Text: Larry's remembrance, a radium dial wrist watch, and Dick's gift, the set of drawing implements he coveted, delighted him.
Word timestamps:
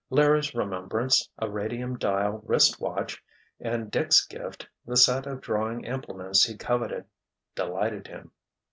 Larry's 0.09 0.55
remembrance, 0.55 1.29
a 1.37 1.47
radium 1.47 1.95
dial 1.95 2.41
wrist 2.43 2.81
watch, 2.81 3.23
and 3.59 3.91
Dick's 3.91 4.25
gift, 4.25 4.67
the 4.83 4.97
set 4.97 5.27
of 5.27 5.41
drawing 5.41 5.83
implements 5.85 6.43
he 6.43 6.57
coveted, 6.57 7.05
delighted 7.53 8.07
him. 8.07 8.31